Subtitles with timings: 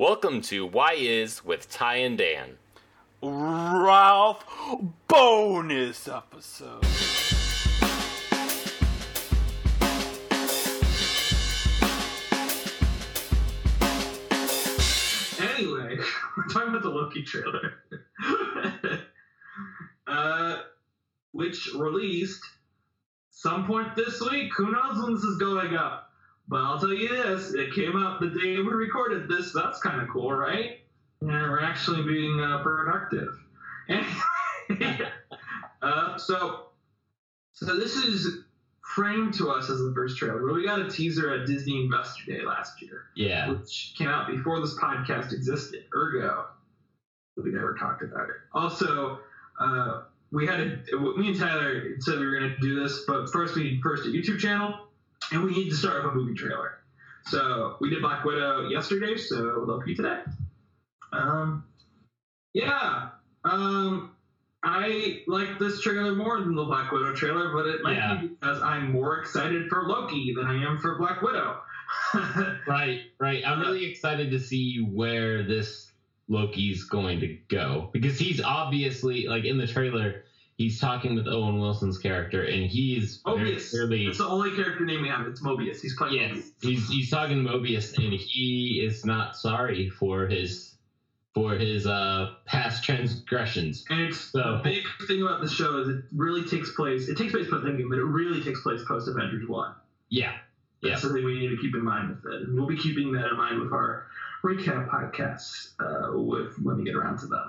[0.00, 2.58] Welcome to Why Is with Ty and Dan.
[3.20, 4.44] Ralph
[5.08, 6.84] bonus episode.
[15.40, 15.96] Anyway,
[16.36, 17.82] we're talking about the Loki trailer,
[20.06, 20.58] uh,
[21.32, 22.44] which released
[23.32, 24.52] some point this week.
[24.56, 26.07] Who knows when this is going up?
[26.48, 29.52] But I'll tell you this: it came out the day we recorded this.
[29.52, 30.78] That's kind of cool, right?
[31.20, 33.38] And we're actually being uh, productive.
[35.80, 36.66] Uh, so,
[37.52, 38.40] so this is
[38.82, 40.44] framed to us as the first trailer.
[40.44, 43.48] But we got a teaser at Disney Investor Day last year Yeah.
[43.52, 45.84] which came out before this podcast existed.
[45.94, 46.46] Ergo,
[47.36, 48.34] we never talked about it.
[48.52, 49.20] Also,
[49.60, 53.30] uh, we had a, me and Tyler said we were going to do this, but
[53.30, 54.87] first we need first a YouTube channel,
[55.32, 56.78] and we need to start with a movie trailer.
[57.26, 60.20] So we did Black Widow yesterday, so Loki today.
[61.12, 61.64] Um,
[62.54, 63.08] yeah.
[63.44, 64.12] Um,
[64.62, 68.14] I like this trailer more than the Black Widow trailer, but it might Yeah.
[68.20, 71.60] be because I'm more excited for Loki than I am for Black Widow.
[72.66, 73.42] Right, right.
[73.46, 75.90] I'm really excited to see where this
[76.28, 80.24] Loki's going to go because he's obviously like in the trailer.
[80.58, 83.70] He's talking with Owen Wilson's character, and he's Mobius.
[83.70, 85.24] clearly It's the only character name we have.
[85.28, 85.80] It's Mobius.
[85.80, 86.50] He's playing yes, Mobius.
[86.68, 90.74] he's he's talking to Mobius, and he is not sorry for his
[91.32, 93.84] for his uh past transgressions.
[93.88, 97.08] And it's So- the big thing about the show is it really takes place.
[97.08, 99.74] It takes place post Endgame, but it really takes place post Avengers One.
[100.08, 100.32] Yeah,
[100.80, 100.90] yeah.
[100.90, 103.28] That's something we need to keep in mind with it, and we'll be keeping that
[103.30, 104.08] in mind with our
[104.42, 107.47] recap podcasts uh, with when we get around to them.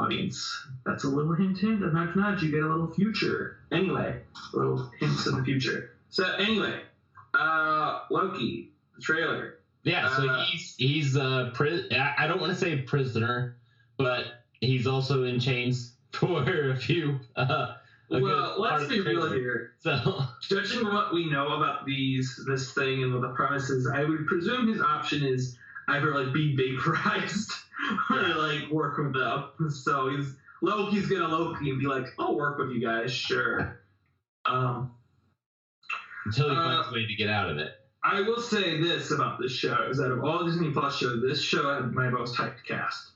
[0.00, 2.42] Audience, that's a little hint, hint, and nudge, nudge.
[2.42, 3.58] You get a little future.
[3.70, 4.20] Anyway,
[4.54, 5.90] little hints in the future.
[6.08, 6.80] So anyway,
[7.34, 9.58] uh, Loki, the trailer.
[9.82, 13.56] Yeah, so Uh, he's he's a pri- I I don't want to say prisoner,
[13.98, 14.24] but
[14.60, 17.20] he's also in chains for a few.
[17.36, 17.74] Uh,
[18.10, 19.72] a Well, let's be real here.
[19.80, 24.04] So judging what we know about these this thing and what the premise is, I
[24.04, 25.56] would presume his option is
[25.88, 27.52] either like be vaporized
[28.10, 29.70] like work with them.
[29.70, 33.80] So he's Loki's gonna Loki and be like, I'll work with you guys, sure.
[34.44, 34.90] Um,
[36.26, 37.72] until he Uh, finds a way to get out of it.
[38.02, 41.42] I will say this about this show is that of all Disney Plus shows, this
[41.42, 43.12] show had my most hyped cast.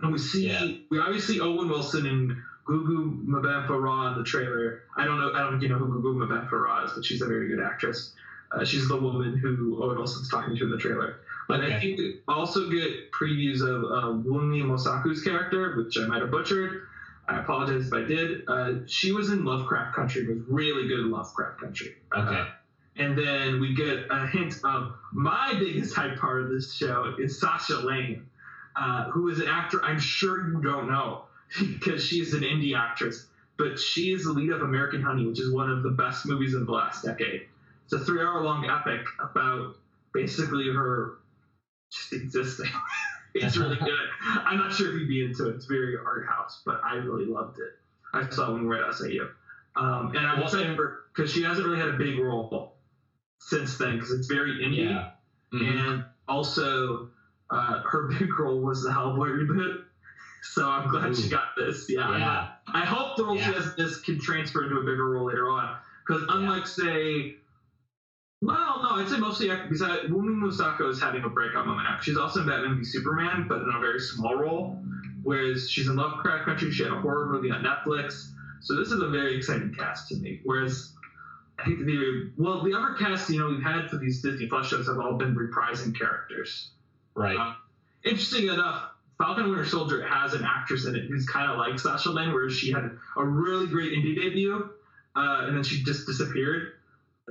[0.00, 0.76] And we see Yeah.
[0.90, 2.36] we obviously Owen Wilson and
[2.66, 4.82] Gugu Mbatha Raw in the trailer.
[4.96, 7.22] I don't know I don't think you know who Gugu Mbatha Raw is, but she's
[7.22, 8.14] a very good actress.
[8.52, 11.16] Uh, she's the woman who Owen Wilson's talking to in the trailer.
[11.52, 16.22] But I think we also get previews of uh, Wunmi Mosaku's character, which I might
[16.22, 16.82] have butchered.
[17.28, 18.42] I apologize if I did.
[18.48, 21.94] Uh, she was in Lovecraft Country, was really good in Lovecraft Country.
[22.10, 22.48] Uh, Okay.
[22.96, 27.38] and then we get a hint of my biggest hype part of this show is
[27.38, 28.26] Sasha Lane,
[28.74, 31.24] uh, who is an actor I'm sure you don't know
[31.60, 33.26] because she is an indie actress,
[33.58, 36.54] but she is the lead of American Honey, which is one of the best movies
[36.54, 37.42] of the last decade.
[37.84, 39.76] It's a three hour long epic about
[40.14, 41.18] basically her
[41.92, 42.70] just existing.
[43.34, 44.08] it's really good.
[44.22, 45.56] I'm not sure if you'd be into it.
[45.56, 47.70] It's very art house, but I really loved it.
[48.14, 49.28] I saw it when we were at SAU.
[49.74, 52.74] Um, and Well, excited for because she hasn't really had a big role
[53.38, 54.88] since then because it's very indie.
[54.90, 55.10] Yeah.
[55.52, 55.90] Mhm.
[55.90, 57.08] And also,
[57.50, 59.84] uh, her big role was the Hellboy reboot.
[60.42, 61.86] So I'm glad she got this.
[61.88, 62.18] Yeah.
[62.18, 62.48] Yeah.
[62.66, 65.76] I hope the role she has this can transfer into a bigger role later on.
[66.06, 67.36] Because unlike, say,
[68.42, 71.98] well, no, I'd say mostly because Wunmi Mosaku is having a breakout moment now.
[72.00, 74.82] She's also in Batman v Superman, but in a very small role.
[75.22, 78.32] Whereas she's in Lovecraft Country, she had a horror movie on Netflix.
[78.60, 80.40] So this is a very exciting cast to me.
[80.42, 80.92] Whereas
[81.58, 84.66] I think the well, the other casts you know we've had for these Disney Plus
[84.66, 86.70] shows have all been reprising characters.
[87.14, 87.36] Right.
[87.36, 87.54] Uh,
[88.04, 92.10] interesting enough, Falcon Winter Soldier has an actress in it who's kind of like Sasha
[92.10, 94.70] Lane, where she had a really great indie debut,
[95.14, 96.72] uh, and then she just disappeared.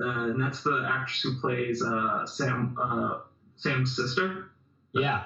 [0.00, 3.20] Uh, and that's the actress who plays uh, Sam uh,
[3.56, 4.50] Sam's sister.
[4.92, 5.24] yeah.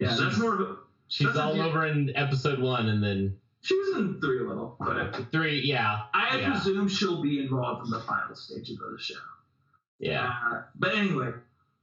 [0.00, 0.76] Yeah, She's- that's more of a.
[1.08, 4.42] She's a all few- over in episode one, and then She was in three a
[4.48, 5.60] little, but three.
[5.62, 6.02] Yeah.
[6.12, 6.50] I Yeah.
[6.50, 9.14] presume she'll be involved in the final stages of the show.
[10.00, 10.32] Yeah.
[10.50, 11.30] Uh, but anyway,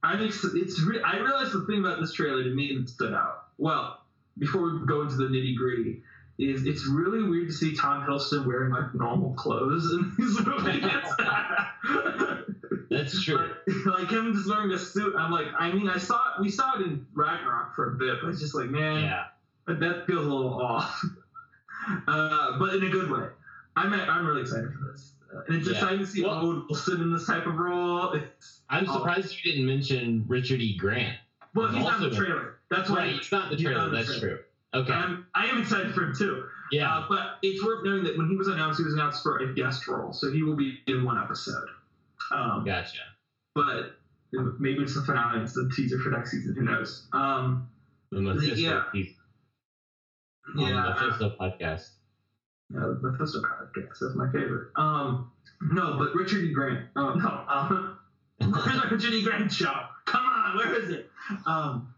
[0.02, 3.14] I'm ex- it's re- I realized the thing about this trailer to me that stood
[3.14, 3.44] out.
[3.56, 4.04] Well,
[4.38, 6.02] before we go into the nitty gritty,
[6.38, 10.82] is it's really weird to see Tom Hiddleston wearing like normal clothes in these movies.
[12.90, 13.50] That's true.
[13.86, 15.14] like him just wearing a suit.
[15.16, 16.42] I'm like, I mean, I saw it.
[16.42, 19.24] We saw it in Ragnarok for a bit, but it's just like, man, Yeah.
[19.66, 21.02] that, that feels a little off.
[22.08, 23.26] uh, but in a good way.
[23.76, 25.12] I'm I'm really excited for this.
[25.34, 25.74] Uh, and it's Yeah.
[25.74, 28.12] exciting to see Well- Owen Wilson in this type of role.
[28.12, 28.94] It's, I'm Oh.
[28.98, 30.76] surprised you didn't mention Richard E.
[30.76, 31.16] Grant.
[31.54, 32.56] well, he's not in the trailer.
[32.70, 33.78] That's why Right, it's not the he's trailer.
[33.80, 34.36] not in the That's trailer.
[34.36, 34.44] true.
[34.74, 34.92] Okay.
[34.92, 36.44] I'm, I am excited for him too.
[36.70, 36.90] Yeah.
[36.90, 39.54] Uh, but it's worth noting that when he was announced, he was announced for a
[39.54, 41.68] guest role, so he will be in one episode.
[42.30, 43.00] Um, Gotcha.
[43.54, 43.96] But
[44.58, 45.42] maybe it's the finale.
[45.42, 46.54] It's the teaser for next season.
[46.54, 47.06] Who knows?
[47.12, 47.68] Um,
[48.10, 48.84] The Mephisto yeah.
[48.92, 49.12] piece
[50.56, 51.90] on yeah, the Mephisto podcast.
[52.72, 53.98] Yeah, the Mephisto podcast.
[54.00, 54.68] That's my favorite.
[54.76, 55.30] Um,
[55.60, 56.52] no, but Richard E.
[56.52, 56.86] Grant.
[56.96, 57.98] Oh no, um,
[58.90, 59.22] Richard E.
[59.22, 59.72] Grant show?
[60.06, 61.10] Come on, where is it?
[61.46, 61.92] Um,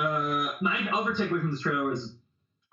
[0.00, 2.16] uh, my other takeaway from this trailer was,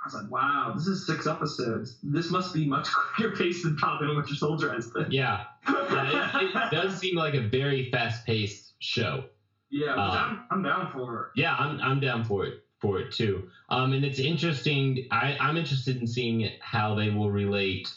[0.03, 1.99] I was like, wow, this is six episodes.
[2.03, 5.11] This must be much quicker paced than Falcon and Winter Soldier has been.
[5.11, 5.43] Yeah.
[5.67, 9.25] yeah it, it does seem like a very fast paced show.
[9.69, 11.31] Yeah, Uh, I'm, I'm down for.
[11.35, 11.41] It.
[11.41, 13.49] Yeah, I'm I'm down for it for it too.
[13.69, 15.07] Um, and it's interesting.
[15.11, 17.91] I I'm interested in seeing how they will relate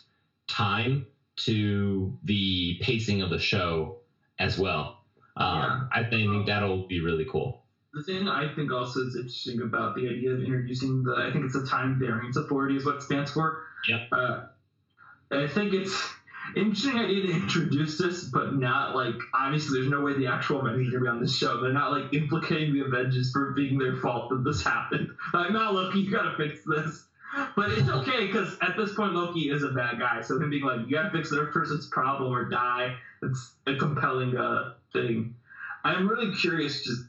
[0.49, 1.07] time
[1.37, 3.99] to the pacing of the show
[4.39, 5.05] as well.
[5.37, 7.63] Um, I think that'll be really cool.
[7.93, 11.45] The thing I think also is interesting about the idea of introducing the, I think
[11.45, 13.65] it's the Time Variance Authority is what it stands for.
[13.89, 14.05] Yeah.
[14.13, 14.47] Uh,
[15.33, 16.09] I think it's
[16.57, 20.95] interesting idea to introduce this, but not like obviously there's no way the actual Avengers
[20.95, 21.61] are gonna be on this show.
[21.61, 25.11] They're not like implicating the Avengers for being their fault that this happened.
[25.35, 27.07] Like, no, Loki, you gotta fix this.
[27.55, 30.65] But it's okay because at this point Loki is a bad guy, so him being
[30.65, 35.37] like, you gotta fix their person's problem or die, it's a compelling uh, thing.
[35.85, 36.83] I'm really curious.
[36.85, 37.05] Just,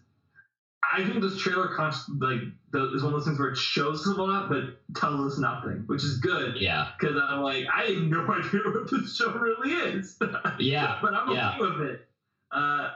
[0.93, 2.39] I think this trailer const- like
[2.71, 5.39] the, is one of those things where it shows us a lot but tells us
[5.39, 6.89] nothing, which is good Yeah.
[6.99, 10.17] because I'm like, I have no idea what this show really is.
[10.59, 10.99] Yeah.
[11.01, 11.59] but I'm okay yeah.
[11.59, 12.07] with it.
[12.51, 12.89] Uh,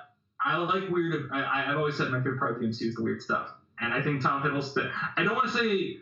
[0.43, 1.29] I like weird.
[1.31, 3.49] I, I've always said my favorite part of the MCU is the weird stuff,
[3.79, 4.91] and I think Tom Hiddleston.
[5.17, 5.97] I don't want to say,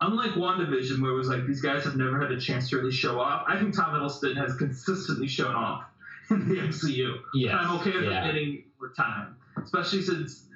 [0.00, 2.92] unlike WandaVision, where it was like these guys have never had a chance to really
[2.92, 3.44] show off.
[3.48, 5.84] I think Tom Hiddleston has consistently shown off
[6.30, 7.14] in the MCU.
[7.34, 7.52] Yes.
[7.52, 8.24] And I'm okay with yeah.
[8.24, 10.46] it getting more time, especially since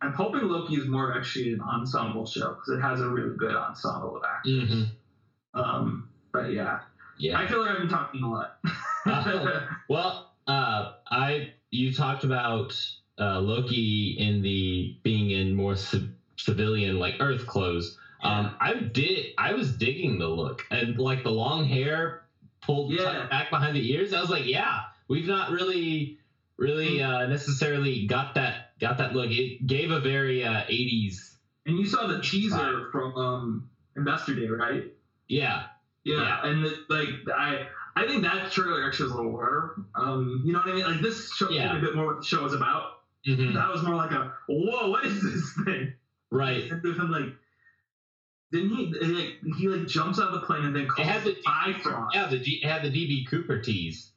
[0.00, 3.54] I'm hoping Loki is more actually an ensemble show because it has a really good
[3.54, 4.70] ensemble of actors.
[4.72, 6.80] hmm Um, but yeah,
[7.16, 7.38] Yeah.
[7.38, 8.58] I feel like I've been talking a lot.
[9.06, 12.78] Uh, Well, uh, I you talked about
[13.18, 17.96] uh, Loki in the being in more ci- civilian like Earth clothes.
[18.22, 19.32] Um, I did.
[19.38, 22.24] I was digging the look and like the long hair
[22.60, 23.26] pulled Yeah.
[23.28, 24.12] back behind the ears.
[24.12, 26.18] I was like, yeah, we've not really,
[26.58, 29.30] really uh, necessarily got that got that look.
[29.30, 31.36] It gave a very uh, 80s.
[31.66, 34.84] and you saw the teaser from um, Investor Day, right?
[35.28, 35.64] Yeah,
[36.04, 36.46] Yeah, Yeah.
[36.50, 37.66] and the, like I,
[37.96, 39.74] I think that trailer actually was a little harder.
[39.94, 40.84] Um, you know what I mean?
[40.84, 41.76] Like this show Yeah.
[41.76, 43.00] a bit more what the show was about.
[43.26, 43.52] Mhm.
[43.54, 45.92] That was more like a whoa, what is this thing?
[46.30, 46.70] right.
[46.70, 47.34] And him like,
[48.52, 48.86] didn't he?
[48.98, 51.44] Like, he like jumps out of the plane and then It calls had the it
[51.44, 52.14] Bifrost.
[52.14, 54.12] yeah the D, it had the DB Cooper tease.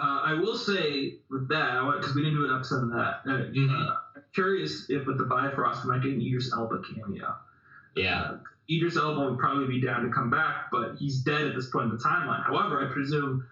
[0.00, 3.20] Uh, I will say with that because we didn't do an episode on that.
[3.26, 3.70] Uh, Mhm.
[3.88, 7.36] uh, I'm curious if with the Bifrost we might get an Idris Elba cameo.
[7.94, 8.20] Yeah.
[8.22, 8.38] Uh,
[8.70, 11.90] Idris Elba would probably be down to come back, but he's dead at this point
[11.90, 12.42] in the timeline.
[12.44, 13.44] However, I presume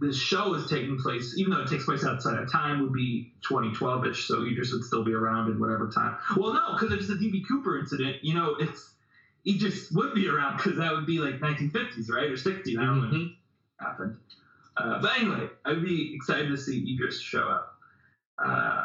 [0.00, 3.30] this show is taking place, even though it takes place outside of time, would be
[3.48, 6.16] 2012-ish, so Idris would still be around in whatever time.
[6.36, 8.16] Well, no, because it's the DB Cooper incident.
[8.22, 8.94] You know, it's
[9.46, 12.76] Idris would be around because that would be like 1950s, right, or 60s.
[12.78, 13.26] I don't know when Mhm.
[13.26, 13.32] it
[13.78, 14.16] happened.
[14.76, 17.78] Uh, but anyway, I'd be excited to see Idris show up.
[18.44, 18.84] Uh,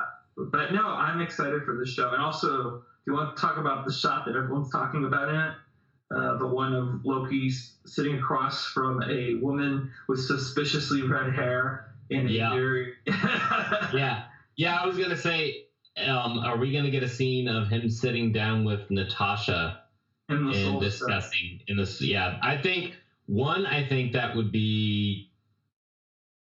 [0.51, 2.83] but no, I'm excited for this show, and also.
[3.05, 5.53] Do you want to talk about the shot that everyone's talking about in it?
[6.13, 7.49] Uh, the one of Loki
[7.85, 12.49] sitting across from a woman with suspiciously red hair in a Yeah.
[12.53, 12.93] very
[13.93, 14.23] Yeah,
[14.57, 14.75] yeah.
[14.75, 15.67] I was gonna say,
[16.05, 19.83] um, are we gonna get a scene of him sitting down with Natasha
[20.27, 22.01] in the and discussing in this?
[22.01, 23.65] Yeah, I think one.
[23.65, 25.29] I think that would be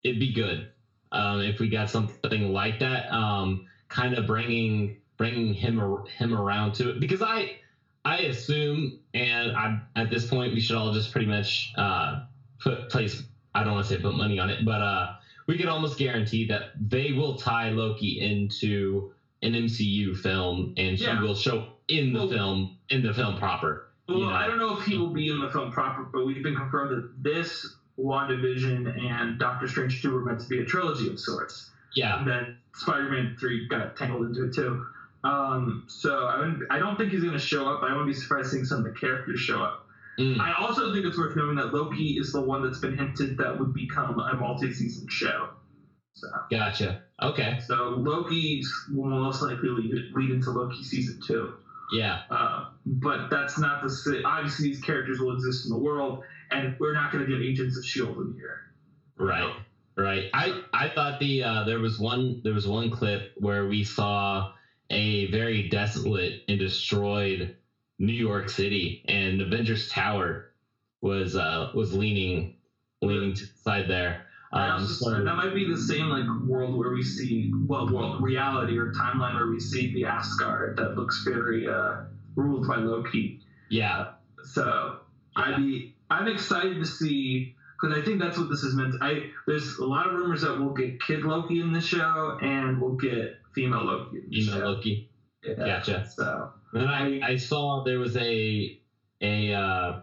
[0.03, 0.67] it'd be good
[1.12, 3.12] um, if we got something like that.
[3.12, 5.79] Um, kind of bringing bringing him
[6.17, 7.58] him around to it because I
[8.05, 12.24] I assume and I at this point we should all just pretty much uh,
[12.60, 13.24] put place.
[13.53, 15.13] I don't want to say put money on it, but uh,
[15.48, 19.12] we can almost guarantee that they will tie Loki into
[19.43, 21.20] an MCU film, and he Yeah.
[21.22, 23.88] will show in the Well- film in the film proper.
[24.08, 24.31] Well, you know?
[24.31, 26.91] I don't know if he will be in the film proper, but we've been confirmed
[26.91, 31.70] that this WandaVision and Doctor Strange 2 were meant to be a trilogy of sorts.
[31.96, 34.86] Yeah, And then Spider-Man 3 got tangled into it too.
[35.24, 37.84] Um, so I, I don't think he's going to show up.
[37.84, 39.86] I wouldn't be surprised seeing some of the characters show up.
[40.20, 40.39] Mm.
[40.39, 43.60] I also think it's worth noting that Loki is the one that's been hinted that
[43.60, 45.50] would become a multi-season show.
[46.13, 47.03] So, gotcha.
[47.22, 51.53] Okay, so Loki will most likely lead, lead into Loki season two.
[51.91, 56.75] Yeah, Uh, but that's not the obviously these characters will exist in the world, and
[56.79, 58.62] we're not going to get Agents of Shield in here.
[59.17, 59.53] right,
[59.98, 60.25] right.
[60.33, 64.51] I I thought the uh, there was one there was one clip where we saw
[64.89, 67.55] a very desolate and destroyed
[68.00, 70.51] New York City, and Avengers Tower
[71.01, 72.55] was uh, was leaning
[73.01, 74.25] leaning to the side there.
[74.53, 78.77] Um, so- that might be the same like world where we see well, world reality
[78.77, 82.01] or timeline where we see the Asgard that looks very uh,
[82.36, 83.39] ruled by Loki.
[83.70, 84.08] yeah,
[84.43, 84.98] So
[85.38, 85.43] Yeah.
[85.43, 88.96] I'd be I'm excited to see because I think that's what this is meant.
[89.01, 92.81] I there's a lot of rumors that we'll get Kid Loki in the show and
[92.81, 94.17] we'll get female Loki.
[94.17, 94.65] In the email show.
[94.65, 95.10] Loki.
[95.43, 95.53] Yeah.
[95.55, 96.08] Gotcha.
[96.13, 98.77] So And then I, I saw there was a
[99.22, 100.00] a uh,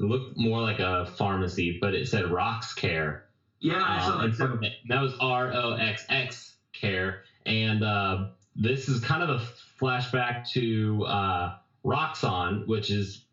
[0.00, 3.25] looked more like a pharmacy, but it said Roxx Care.
[3.60, 4.44] Yeah, I saw um, that too.
[4.44, 4.72] of it.
[4.82, 9.42] And that was R O X X Care, and uh, this is kind of a
[9.80, 13.24] flashback to uh, Roxxon, which is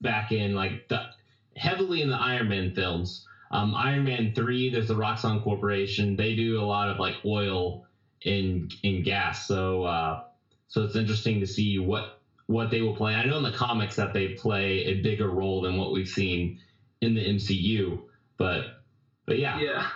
[0.00, 1.02] back in like the,
[1.56, 3.24] heavily in the Iron Man films.
[3.50, 6.16] Um, Iron Man three, there's the Roxxon Corporation.
[6.16, 7.84] They do a lot of like oil
[8.22, 9.46] in in gas.
[9.46, 10.22] So uh,
[10.68, 13.14] so it's interesting to see what what they will play.
[13.14, 16.58] I know in the comics that they play a bigger role than what we've seen
[17.00, 18.00] in the MCU,
[18.36, 18.64] but
[19.26, 19.86] but yeah, Yeah.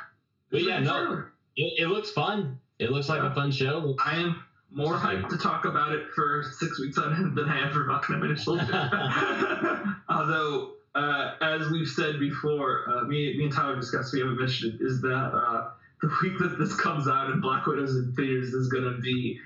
[0.51, 1.25] but yeah, no,
[1.57, 2.59] it, it looks fun.
[2.79, 3.95] It looks like a fun show.
[4.05, 7.59] I am more hyped to talk about it for six weeks on end than I
[7.59, 8.37] am for and Winter
[10.09, 14.81] Although, uh, as we've said before, uh, me, me and Tyler discussed, we haven't mentioned
[14.81, 15.71] it, is that uh,
[16.01, 19.39] the week that this comes out and Black Widow's in theaters is going to be,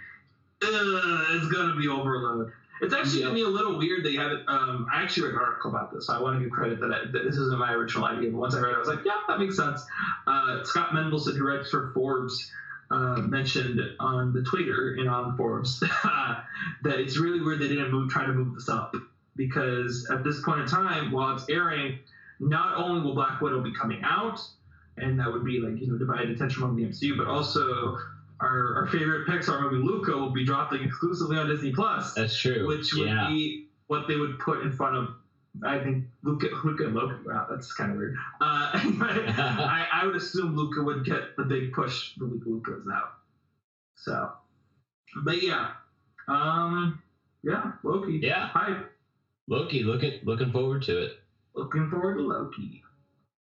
[0.63, 2.53] uh, it's going to be overload.
[2.81, 3.29] It's actually Yeah.
[3.29, 4.05] to be a little weird.
[4.05, 4.43] They haven't.
[4.49, 6.07] Um, I actually read an article about this.
[6.07, 8.31] So I want to give credit that, I, that this isn't my original idea.
[8.31, 9.85] But once I read it, I was like, yeah, that makes sense.
[10.27, 12.51] Uh, Scott Mendelson, who writes for Forbes,
[12.91, 15.81] uh, mentioned on the Twitter and on Forbes
[16.83, 18.95] that it's really weird they didn't move, try to move this up
[19.37, 21.99] because at this point in time, while it's airing,
[22.41, 24.41] not only will Black Widow be coming out,
[24.97, 27.99] and that would be like you know divided attention among the MCU, but also
[28.41, 32.67] our, our favorite Pixar movie Luca will be dropping exclusively on Disney Plus, That's true.
[32.67, 33.29] which would yeah.
[33.29, 35.09] be what they would put in front of.
[35.65, 37.15] I think Luca, Luca and Loki.
[37.25, 38.17] Wow, that's kind of weird.
[38.41, 42.89] Uh, I, I would assume Luca would get the big push the week Luca is
[42.93, 43.13] out.
[43.95, 44.33] So,
[45.23, 45.71] but yeah,
[46.27, 47.01] um,
[47.45, 48.19] yeah, Loki.
[48.23, 48.49] Yeah.
[48.49, 48.91] hype.
[49.47, 51.19] Loki, looking looking forward to it.
[51.55, 52.83] Looking forward to Loki.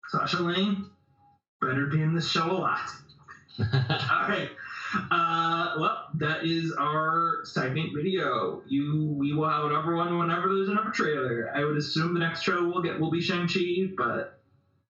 [0.09, 0.89] Sasha Lane
[1.61, 2.89] better be in this show a lot.
[3.59, 4.49] All right.
[5.11, 8.61] Uh, well, that is our segment video.
[8.67, 11.51] You, we will have another one whenever there's another trailer.
[11.53, 14.39] I would assume the next show we'll get will be Shang Chi, but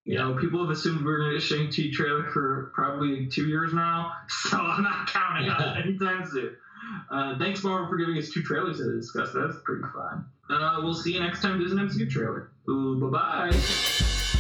[0.04, 3.74] you know, people have assumed we're gonna get Shang Chi trailer for probably two years
[3.74, 6.56] now, so I'm not counting on it anytime soon.
[7.10, 9.32] Uh, thanks, Marvel, for giving us two trailers to discuss.
[9.34, 10.26] That's pretty fun.
[10.50, 12.52] Uh, we'll see you next time there's an MCU trailer.
[12.70, 14.35] Ooh, bye bye.